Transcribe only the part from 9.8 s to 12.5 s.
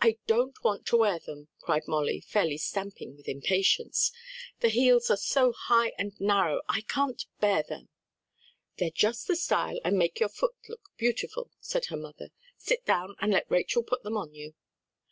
and make your foot look beautiful," said her mother,